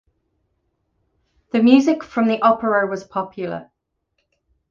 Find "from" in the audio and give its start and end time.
2.03-2.27